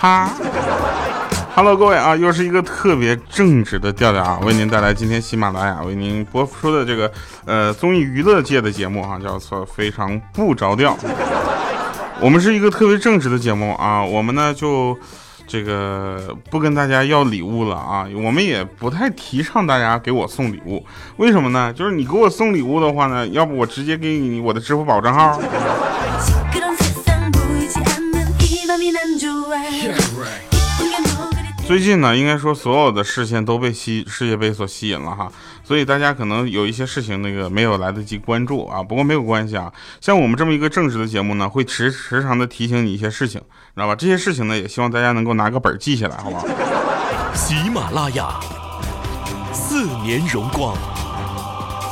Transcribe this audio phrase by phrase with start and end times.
[0.00, 0.30] 哈
[1.54, 7.12] ，Hello，各位啊，又是一个特别正直的调调啊，为您带来今天喜马拉雅为您播出的这个
[7.44, 10.96] 呃综艺娱乐界的节目啊，叫做非常不着调。
[12.18, 14.98] 我们是一个特别正直的节目啊，我们呢就。
[15.46, 21.72] 这个不跟大家要礼物了啊，我们也不太提倡大家给我送礼物，为什么呢？
[21.72, 25.40] 就是你给我送礼物的话呢，要不我直接给你我的支付宝账号。
[31.70, 35.30] 最近呢，应该说所有的视线都被吸世界杯所吸引了哈，
[35.62, 38.82] 所以大家可能有一些事情那个没有来得及关注啊。
[38.82, 43.94] 不过没有关系啊，像我们这么一个正直的节目呢，会时时常的提醒你一些事情，知道吧？
[43.94, 46.44] 这些事情呢，也希望大家能够拿个本记下来，好不好？
[47.36, 48.40] 喜马拉雅，
[49.52, 50.76] 四年荣光，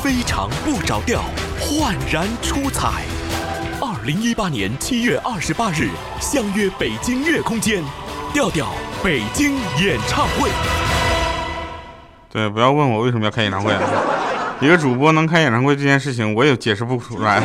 [0.02, 1.22] 非常不着调，
[1.60, 3.04] 焕然出彩。
[3.80, 5.88] 二零一八年七月二十八日，
[6.20, 7.84] 相约北京月空间。
[8.38, 8.68] 调调
[9.02, 10.48] 北京演唱会，
[12.30, 13.74] 对，不要问我为什么要开演唱会，
[14.60, 17.42] 一个主播能开演唱会这件事情，我也解释不出来。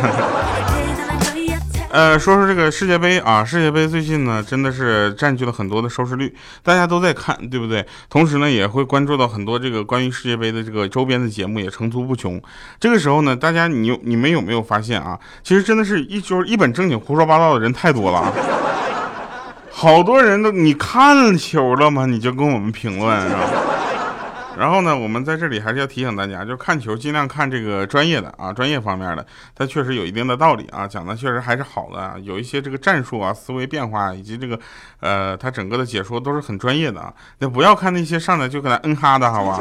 [1.89, 7.83] 呃，说说这个世界杯啊，世界杯最近呢，真的是占据了很多的收视率，大家都在看，对不对？
[8.07, 12.39] 同时呢，也会关注到很多这个关于世界杯的这个周边的节目，也层出不穷。
[12.79, 15.19] 这个时候呢，大家你有你们有没有发现啊？
[15.41, 18.31] 其实真的是一就是一本正经胡说八道的人太多了。
[19.75, 22.05] 好多人都你看球了吗？
[22.05, 23.39] 你就跟我们评论是吧？
[24.55, 34.57] 然后呢，我们在这里还是要提醒大家，就看球尽量看这个专业的啊，专业方面的，它确实有一定的道理啊，讲的确实还是好的，有一些这个战术啊、思维变化以及这个
[34.99, 37.11] 呃，它整个的解说都是很专业的啊。
[37.39, 39.59] 那不要看那些上来就给他嗯哈的好吧？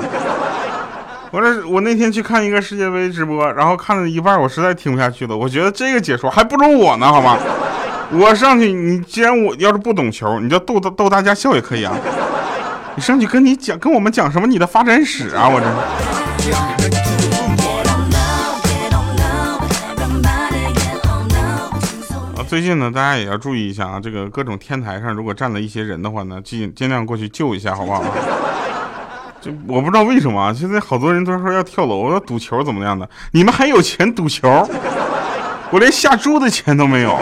[1.31, 7.39] 我这我那天去看一个世界杯直播，然后看了一半，我实在听不下去了，我觉得这个解说还不如我呢，好吧？
[8.15, 11.95] 我上去，你既然我要是不懂球，你就逗逗大家笑也可以啊。
[12.95, 15.49] 你上去跟你讲，跟我们讲什么你的发展史啊？
[15.49, 15.67] 我这。
[22.37, 28.05] 啊，最近呢，大家也要注意一下啊，这个各种天台上如果站了一些人的话呢，尽尽量过去救一下，好不好？
[29.41, 34.69] 就我不知道为什么啊，现在好多人都说要跳楼、要赌球怎么样的，你们还有钱赌球？
[35.71, 37.19] 我连下注的钱都没有。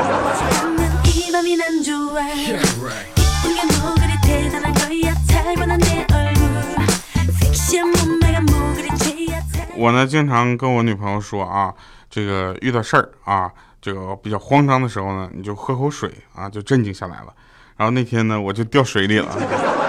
[9.81, 11.73] 我呢，经常跟我女朋友说啊，
[12.11, 17.33] 这个遇到事儿啊，这个比较慌张的时候呢，你就喝口水啊，就镇静下来了。
[17.79, 19.29] 然后那天呢，我就掉水里了，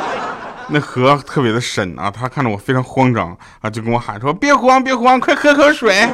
[0.72, 2.10] 那河特别的深啊。
[2.10, 6.08] 她看着我非常慌张啊，就跟我喊说：“别慌，别慌，快喝口水。”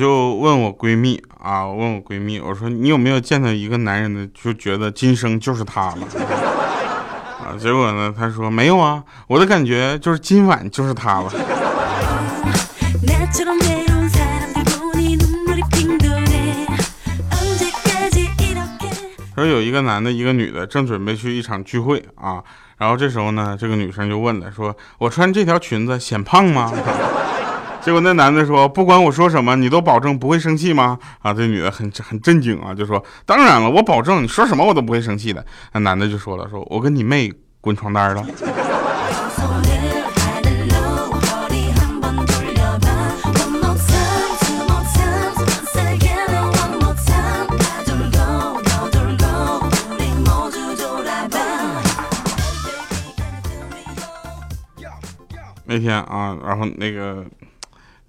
[0.00, 5.98] 就问我闺蜜啊，我问我闺蜜，我说你有没有见到一个男人的，就觉得今生就是他了
[7.44, 7.52] 啊？
[7.58, 11.30] 结果呢，她说没有啊，我的感觉就是今晚就是他了。
[19.36, 22.42] 说有一个男的，一个女的，正准备去一场聚会啊，
[22.78, 26.72] 然后这时候呢，这个女生就问了，说我穿这条裙子显胖吗？
[27.82, 38.24] 结果那男的说：“不管我说什么，你都保证不会生气吗？”啊，这女的很很震惊啊，就说：“当然了，我保证你说什么我都不会生气的。”那男的就说了：“说我跟你妹滚床单了。”
[55.64, 57.24] 那天啊，然后那个。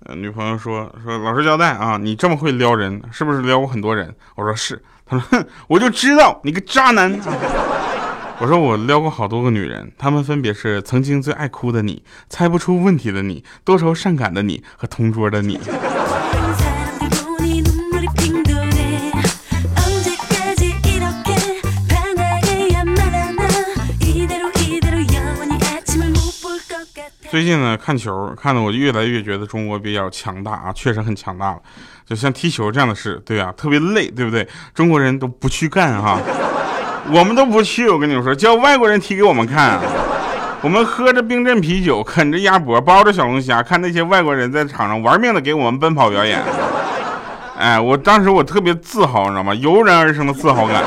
[0.06, 4.13] 呃，女朋友说说老实交代啊，你这么会撩人，是不是撩过很多人？
[4.36, 4.81] 我说是。
[5.06, 7.12] 他说哼，我就知道你个渣男。
[8.39, 15.59] 我说我撩过好多个女人，她们分别是曾经最爱哭的你，猜不出问题的你，多愁善感的你和同桌的你。
[27.31, 31.60] 最近呢，看球看的我越来越觉得中国比较强大啊，确实很强大了。
[32.06, 33.50] 就像踢球这样的事，对啊？
[33.56, 34.45] 特别累，对不对？
[34.74, 36.19] 中国人都不去干哈，
[37.10, 37.88] 我们都不去。
[37.89, 39.80] 我跟你们说，叫外国人踢给我们看。
[40.62, 46.44] 我们喝着冰镇啤酒，啃着鸭脖，包着小龙虾，看那些外国人在场上玩命的给我们奔跑表演。
[47.57, 49.56] 哎，我当时我特别自豪，你知道吗？
[49.56, 50.83] 油然而生的自豪感。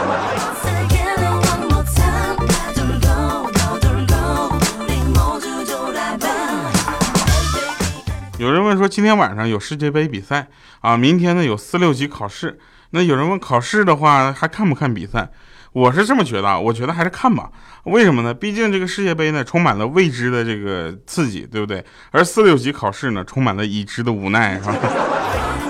[8.44, 10.49] 有人问说，今天晚上有世界杯比赛
[10.81, 12.58] 啊，明天呢有四六级考试。
[12.91, 15.31] 那有人问考试的话，还看不看比赛？
[15.73, 17.50] 我是这么觉得，我觉得还是看吧。
[17.85, 18.35] 为什么呢？
[18.35, 21.82] 毕竟这个世界杯呢，充满了未知的这个刺激，对不对？
[22.11, 24.76] 而四六级考试呢，充满了已知的无奈，是吧？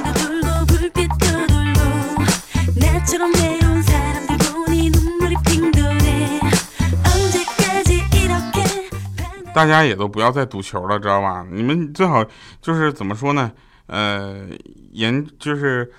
[9.54, 11.46] 大家也都不要再赌球了，知道吧？
[11.50, 12.24] 你们最好
[12.60, 13.50] 就是怎么说呢？
[13.86, 14.46] 呃，
[14.92, 15.90] 严就是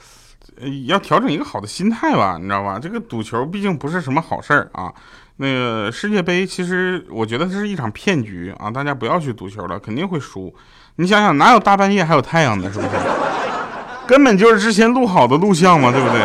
[0.87, 2.77] 要调整一个好的心态吧，你知道吧？
[2.77, 4.93] 这个赌球毕竟不是什么好事儿啊。
[5.37, 10.53] 那个世界杯其实我觉得这是一场骗局啊，大家不要去赌球了，肯定会输。
[10.97, 12.89] 你想想，哪有大半夜还有太阳的，是不是？
[14.07, 16.19] 根本就是之前录好的录像嘛，对不对？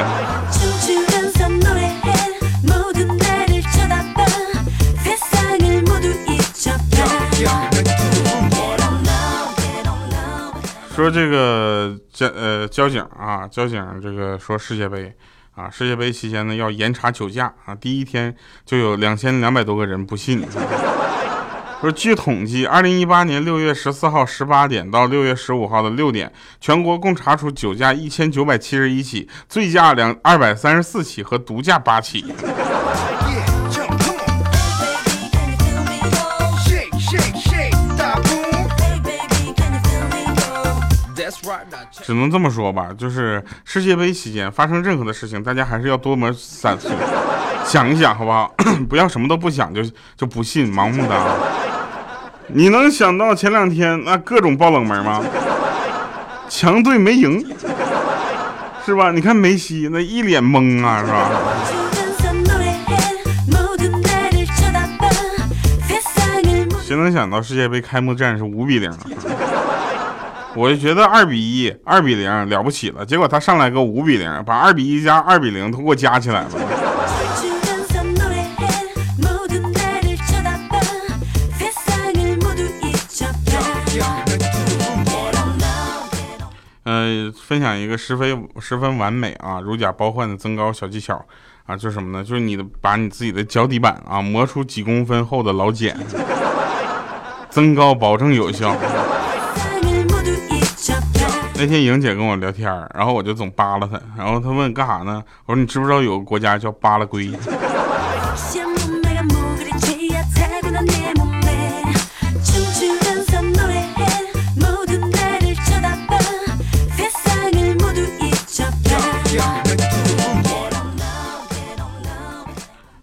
[11.00, 15.11] 说这个交呃交警啊，交警这个说世界杯
[15.55, 18.37] 啊，世界杯期间呢要严查酒驾啊，第一天
[18.67, 20.47] 就有两千两百多个人不信。
[21.81, 26.31] 说据统计，二零一八年六月十四号十八点到六月十五号的六点，
[26.61, 32.23] 全国共查处酒驾一千九百七十一起，醉驾两二百三十四起和毒驾八起。
[42.02, 46.76] 只能这么说吧，就是世界杯期间发生任何的事情，大家还是要多么三
[47.64, 48.52] 想一想，好不好？
[48.88, 49.82] 不要什么都不想就
[50.17, 51.14] 就不信，盲目的。
[51.14, 51.37] 啊。
[52.49, 55.23] 你能想到前两天那各种爆冷门吗？
[56.49, 57.38] 强队没赢，
[58.85, 59.12] 是吧？
[59.12, 61.31] 你看梅西那一脸懵啊，是吧？
[66.82, 68.91] 谁能想到世界杯开幕战是五比零？
[70.55, 76.49] 我就觉得二比一、二比零了不起了，结果他上来个五比零，把二比一加二比零都给我加起来了。
[86.82, 91.25] 呃，分享一个十分十分完美啊，如假包换的增高小技巧
[91.67, 92.25] 啊，就是什么呢？
[92.25, 95.97] 就是你的把你自己的脚底板啊磨出几公分厚的老茧，
[97.49, 98.76] 增高保证有效。
[101.60, 105.22] 那天莹姐跟我聊天，然后我就总扒拉她，然后她问干啥呢？
[105.44, 107.30] 我说你知不知道有个国家叫巴拉圭？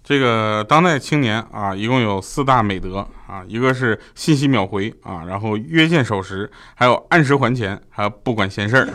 [0.07, 8.88] 这个当代青年啊，一共有四大美德啊，一个是信息秒回啊，然后约见守时，还有按时还钱，还有不管闲事儿。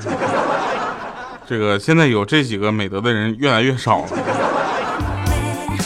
[1.47, 4.09] 这个现在有这几个美德的人越来越少了。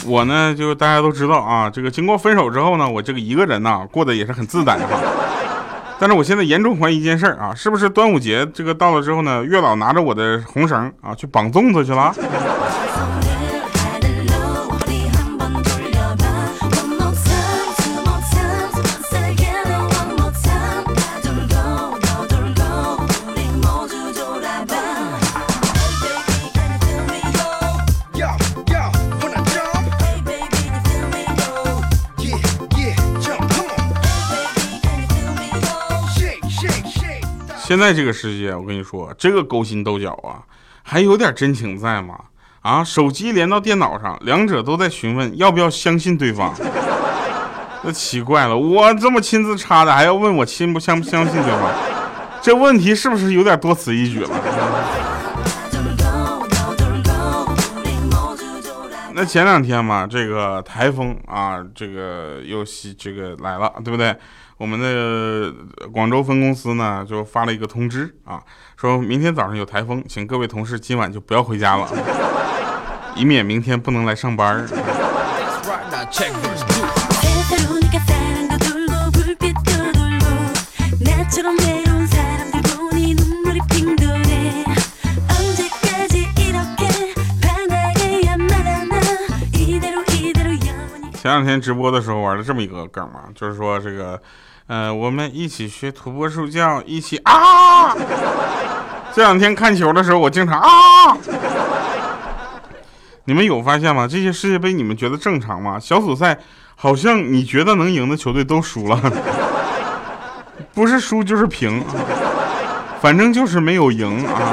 [0.05, 4.97] 我呢，就大家都知道啊，这个经过分手之后呢，我这个一个人呢，过得也是很自在哈。
[5.99, 12.15] 但是我现在严重怀疑一件事儿啊，是不是端午节这个到了之后呢，月老拿着我的红绳啊，去绑粽子去了？
[37.67, 40.39] 现在这个世界，我跟你说，这个勾心斗角啊，
[40.83, 42.17] 还有点真情在吗？
[42.61, 46.55] 啊，手机连到电脑上，两者都在询问要不要相信对方。
[47.83, 51.69] 那奇怪了，我这么亲自插的，还要问我亲不相不相信对方？
[52.41, 54.29] 这问题是不是有点多此一举了？
[59.13, 64.15] 那前两天嘛，这个台风啊，这个又西这个来了，对不对？
[64.57, 65.53] 我们的
[65.91, 68.41] 广州分公司呢，就发了一个通知啊，
[68.75, 71.87] 说明天早上有台风，请各位同事今晚就不要回家了，
[73.15, 74.47] 以免明天不能来上班。
[74.47, 74.65] 儿
[91.37, 94.19] 两天直播的时候玩了这么一个梗嘛，就是说这个。
[94.67, 97.95] 呃，我们一起学土拨鼠叫，一起啊！
[99.15, 101.17] 这两天看球的时候，我经常啊。
[103.23, 104.05] 你们有发现吗？
[104.05, 105.79] 这些世界杯你们觉得正常吗？
[105.79, 106.37] 小组赛
[106.75, 108.99] 好像你觉得能赢的球队都输了，
[110.75, 111.81] 不是输就是平，
[112.99, 114.51] 反正就是没有赢啊。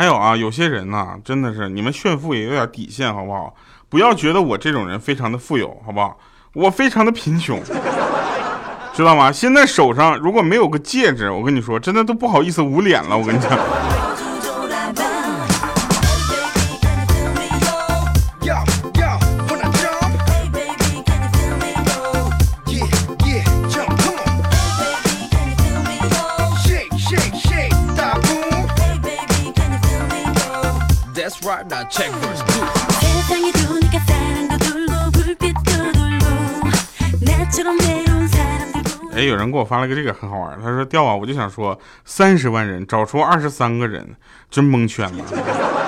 [0.00, 3.54] 还有啊，有些人呐，真的是你们炫富也有点底线，好不好？
[3.90, 6.18] 不要觉得我这种人非常的富有，好不好？
[6.54, 7.62] 我非常的贫穷，
[8.94, 9.30] 知道吗？
[9.30, 13.18] 现在手上如果没有个戒指，我跟你说，真的都不好意思捂脸了。
[13.18, 13.50] 我跟你讲。
[39.12, 44.16] 哎，有人给我发了个这个很好玩，他说掉啊，我就想说，三十万人找出二十三个人，
[44.50, 45.79] 真蒙圈了。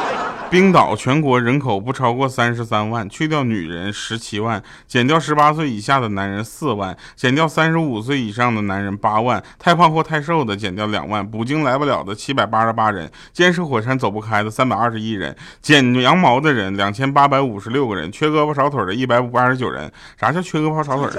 [0.52, 19.90] 冰岛全国人口不超过三十三万，去掉女人十七万，减掉十八岁以下的男人四万，减掉三十五岁以上的男人八万，太胖或太瘦的减掉两万，捕鲸来不了的七百八十八人，坚持火山走不开的三百二十一人，剪羊毛的人两千八百五十六个人，缺胳膊少腿的一百五八十九人。
[20.20, 21.18] 啥叫缺胳膊少腿？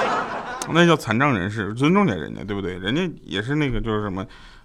[0.72, 2.78] 那叫残障人士，尊重点人家，对不对？
[2.78, 4.24] 人家也是那个就是什么，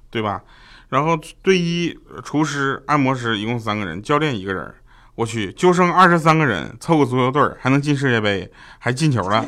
[0.10, 0.42] 对吧？
[0.90, 4.74] 然后队医、厨师、按摩师一共三个人，教练一个人。
[5.16, 9.44] 我去，就剩二十三个人，凑个足球队还能进世界杯，还进球了。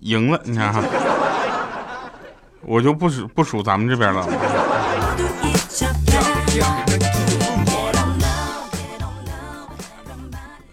[0.00, 0.82] 赢了，你看哈，
[2.62, 4.26] 我就不属不属咱们这边了。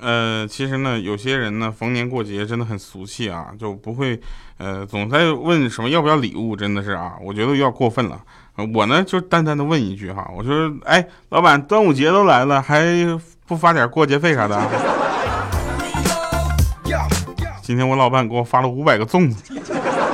[0.01, 4.20] 呃，其实呢，有些人呢，逢年过节真的很俗气啊，就不会，
[4.58, 8.20] 呃，总在问什么要不要礼物，真的是啊，我觉得有点过分了。
[8.74, 12.84] 我呢，就淡淡的问一句哈，我说，哎，老板，端午节都来了，还
[13.48, 14.60] 不发点过节费啥的？
[17.62, 19.53] 今天我老板给我发了五百个粽子，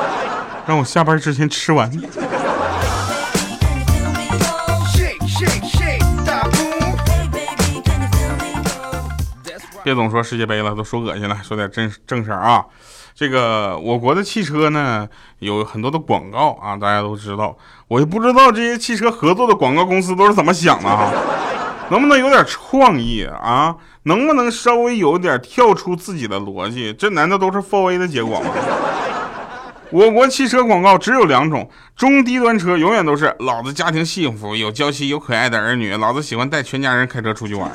[0.68, 1.90] 让我下班之前吃完。
[9.88, 12.66] 别总说世界杯了，都说恶心了，说点正正事儿啊。
[13.16, 15.08] 这个我国的汽车呢，
[15.40, 17.58] 有很多的广告啊，大家都知道。
[17.88, 21.10] 我也不知道这些汽车合作的广告公司都是怎么想的啊？
[21.90, 23.74] 能不能有点创意啊？
[24.04, 26.92] 能不能稍微有点跳出自己的逻辑？
[26.92, 28.52] 这难道都是 f A 的结果吗？
[29.90, 37.72] 我国汽车广告只有两种，中低端车永远都是老子家庭幸福，有娇妻，有可爱的儿女，老子喜欢带全家人开车出去玩。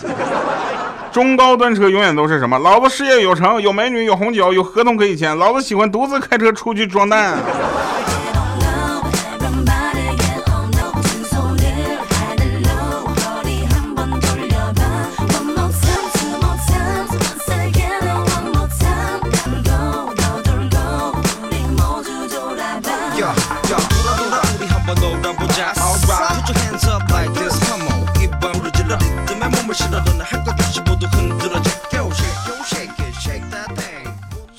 [1.12, 2.58] 中高端车永远都是什么？
[2.58, 5.36] 老子事业有成，有美女，有红酒，有合同可以签。
[5.36, 7.38] 老子喜欢独自开车出去装蛋。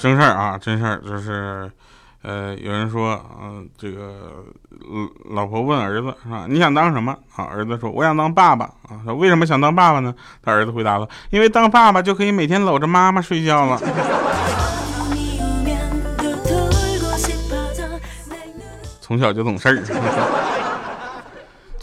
[0.04, 1.72] 真事儿啊，真事儿就是，
[2.24, 4.44] 呃，有人说，嗯，这个
[5.30, 6.46] 老婆问儿子是吧？
[6.50, 7.18] 你想当什么？
[7.38, 8.66] 啊，儿子说，我想当爸爸。
[8.90, 10.14] 啊，说为什么想当爸爸呢？
[10.44, 13.80] 他儿子回答了，因为当爸爸就可以每天搂着妈妈睡觉了。
[19.00, 20.53] 从小就懂事儿。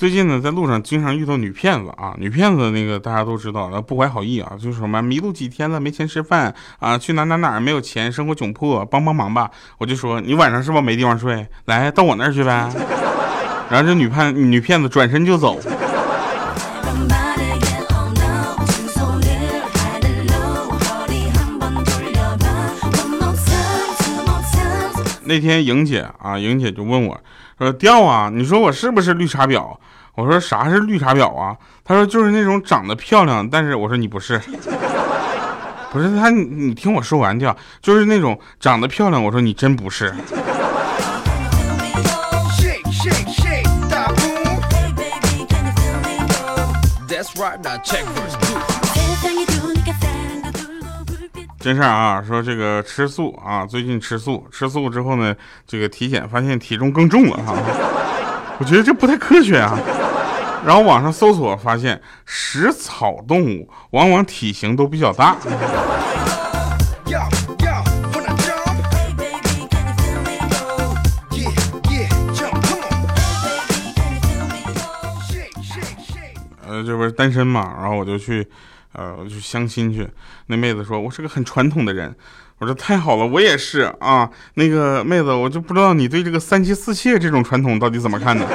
[0.01, 9.51] 最近呢，在路上经常遇到女骗子啊，女骗子那个大家都知道，不怀好意啊，就是什么迷路几天了，没钱吃饭啊，去哪哪哪没有钱，生活窘迫，帮帮忙吧。
[9.77, 11.47] 我就说你晚上是不是没地方睡？
[11.67, 12.73] 来到我那儿去呗。
[13.69, 15.61] 然后这女骗女骗子转身就走。
[25.25, 27.21] 那天莹姐啊，莹姐就问我。
[27.61, 28.31] 说掉啊！
[28.33, 29.77] 你说我是不是绿茶婊？
[30.15, 31.55] 我说啥是绿茶婊啊？
[31.85, 34.41] 他说就是那种长得漂亮，但是我说你不是，
[35.93, 39.23] 不是他，你听我说完掉，就是那种长得漂亮。
[39.23, 40.15] 我说你真不是。
[51.61, 55.37] 真事啊，说这个吃素啊，最近吃素吃素之后呢，
[55.67, 57.55] 这个体检发现体重更重了哈，
[58.59, 59.79] 我觉得这不太科学啊，
[60.65, 65.37] 然后网上搜索发现食草动物往往体型都比较大。
[76.87, 78.49] 这不是单身嘛，然后我就去。
[78.93, 80.09] 呃，我去相亲去。
[80.47, 82.15] 那妹子说，我是个很传统的人。
[82.59, 84.31] 我说太好了，我也是啊。
[84.55, 88.45] 那个妹子，我就不知道你对这个三妻四妾这种传统到底怎么看呢？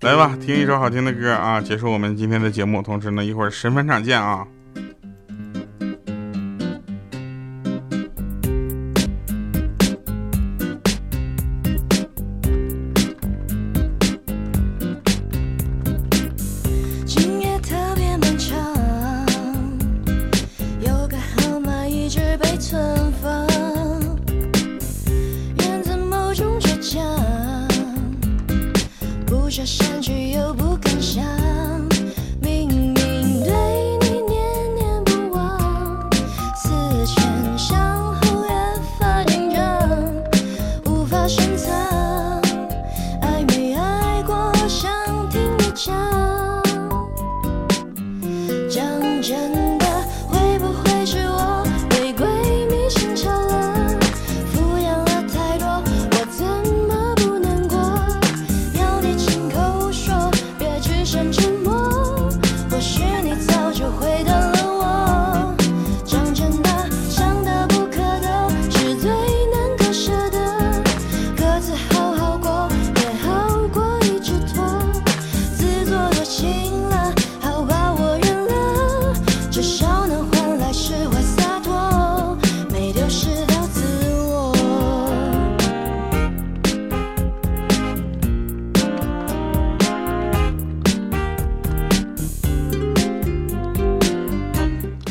[0.00, 2.80] 来吧，听一首好听的歌啊，结束我们今天的节目。
[2.82, 4.46] 同时呢，一会儿神返场见啊。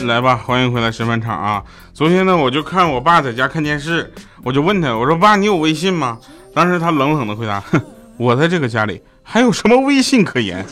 [0.05, 1.63] 来吧，欢迎回来神返场啊！
[1.93, 4.11] 昨天呢，我就看我爸在家看电视，
[4.43, 6.17] 我就问他，我说爸，你有微信吗？
[6.53, 7.81] 当时他冷冷的回答，哼，
[8.17, 10.65] 我在这个家里还有什么微信可言？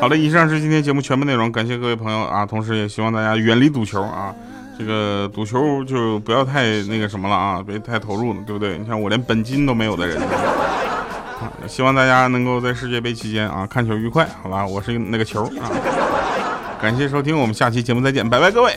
[0.00, 4.34] 好了，以上是今天节目全部内容，感谢各位朋友啊，同时也希望大家远离赌球啊，
[4.78, 8.78] 这个赌球就不要太那个什么了啊，别太投入了，对不对？
[8.78, 10.20] 你像我连本金都没有的人，
[11.68, 14.66] 希望大家能够在世界杯期间啊看球愉快，好吧？
[14.66, 15.70] 我是那个球啊。
[16.82, 18.76] 感谢收听，我们下期节目再见，拜拜，各位。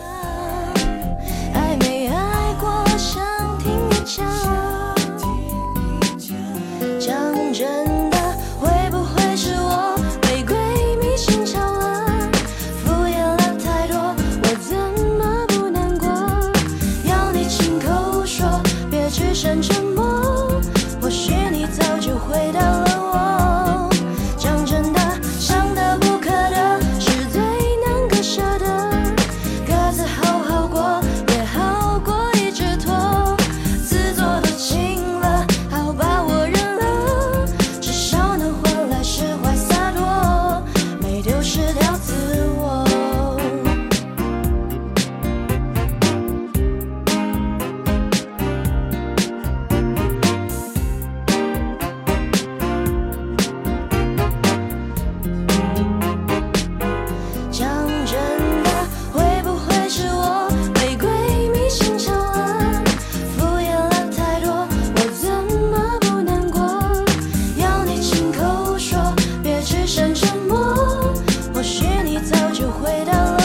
[72.51, 73.44] 就回到了。